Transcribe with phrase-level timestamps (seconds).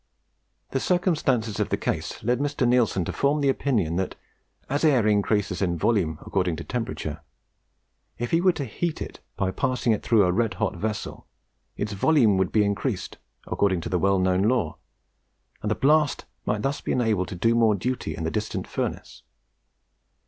[0.71, 2.67] The circumstances of the case led Mr.
[2.67, 4.15] Neilson to form the opinion that,
[4.67, 7.21] as air increases in volume according to temperature,
[8.17, 11.27] if he were to heat it by passing it through a red hot vessel,
[11.77, 14.77] its volume would be increased, according to the well known law,
[15.61, 19.21] and the blast might thus be enabled to do more duty in the distant furnace.